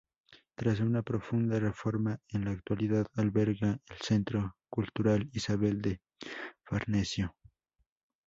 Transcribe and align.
Tras 0.55 0.79
una 0.79 1.03
profunda 1.03 1.59
reforma, 1.59 2.17
en 2.31 2.45
la 2.45 2.49
actualidad 2.53 3.05
alberga 3.13 3.77
el 3.87 3.97
Centro 4.01 4.55
Cultural 4.67 5.29
Isabel 5.31 5.79
de 5.79 6.01
Farnesio. 6.63 7.35